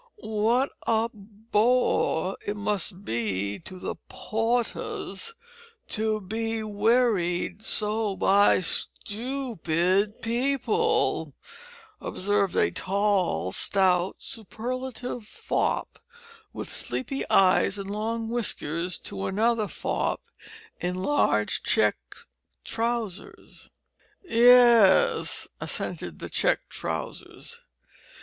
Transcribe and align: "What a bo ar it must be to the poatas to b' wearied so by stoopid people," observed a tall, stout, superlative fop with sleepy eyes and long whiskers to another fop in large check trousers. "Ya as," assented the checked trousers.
"What 0.17 0.71
a 0.87 1.11
bo 1.13 2.23
ar 2.31 2.37
it 2.47 2.55
must 2.57 3.05
be 3.05 3.59
to 3.59 3.77
the 3.77 3.95
poatas 4.09 5.35
to 5.89 6.19
b' 6.19 6.63
wearied 6.63 7.61
so 7.61 8.15
by 8.15 8.61
stoopid 8.61 10.23
people," 10.23 11.35
observed 11.99 12.55
a 12.55 12.71
tall, 12.71 13.51
stout, 13.51 14.15
superlative 14.17 15.23
fop 15.27 15.99
with 16.51 16.73
sleepy 16.73 17.29
eyes 17.29 17.77
and 17.77 17.91
long 17.91 18.27
whiskers 18.27 18.97
to 19.01 19.27
another 19.27 19.67
fop 19.67 20.23
in 20.79 20.95
large 20.95 21.61
check 21.61 21.97
trousers. 22.63 23.69
"Ya 24.23 24.39
as," 25.13 25.47
assented 25.61 26.17
the 26.17 26.27
checked 26.31 26.71
trousers. 26.71 27.61